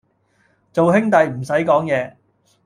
[0.73, 2.15] 做兄弟唔使講嘢